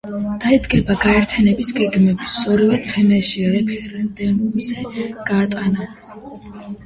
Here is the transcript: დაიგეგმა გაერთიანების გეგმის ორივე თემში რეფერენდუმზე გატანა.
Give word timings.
დაიგეგმა 0.43 0.93
გაერთიანების 1.01 1.67
გეგმის 1.79 2.37
ორივე 2.53 2.79
თემში 2.87 3.45
რეფერენდუმზე 3.55 4.87
გატანა. 5.31 5.89